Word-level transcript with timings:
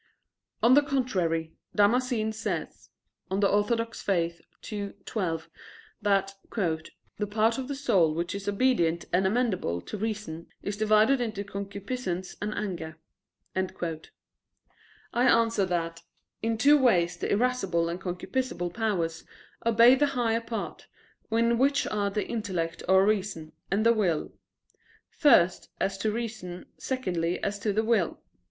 On 0.63 0.73
the 0.73 0.81
contrary, 0.81 1.53
Damascene 1.75 2.31
says 2.33 2.89
(De 3.29 3.39
Fide 3.63 3.79
Orth. 3.81 4.41
ii, 4.73 4.93
12) 5.05 5.49
that 6.01 6.33
"the 7.19 7.27
part 7.29 7.57
of 7.59 7.67
the 7.67 7.75
soul 7.75 8.15
which 8.15 8.33
is 8.33 8.47
obedient 8.47 9.05
and 9.13 9.27
amenable 9.27 9.79
to 9.81 9.97
reason 9.99 10.47
is 10.63 10.75
divided 10.75 11.21
into 11.21 11.43
concupiscence 11.43 12.35
and 12.41 12.51
anger." 12.55 12.97
I 13.55 13.69
answer 15.25 15.67
that, 15.67 16.01
In 16.41 16.57
two 16.57 16.79
ways 16.79 17.15
the 17.17 17.31
irascible 17.31 17.87
and 17.87 18.01
concupiscible 18.01 18.73
powers 18.73 19.23
obey 19.63 19.93
the 19.93 20.07
higher 20.17 20.41
part, 20.41 20.87
in 21.29 21.59
which 21.59 21.85
are 21.85 22.09
the 22.09 22.27
intellect 22.27 22.81
or 22.89 23.05
reason, 23.05 23.51
and 23.69 23.85
the 23.85 23.93
will; 23.93 24.33
first, 25.11 25.69
as 25.79 25.95
to 25.99 26.11
reason, 26.11 26.65
secondly 26.79 27.37
as 27.43 27.59
to 27.59 27.71
the 27.71 27.83
will. 27.83 28.19